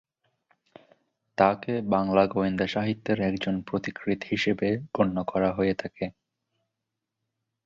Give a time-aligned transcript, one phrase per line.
[1.37, 6.05] তাকে বাংলা গোয়েন্দা সাহিত্যের একজন পথিকৃৎ হিসেবে গণ্য করা হয়ে থাকে।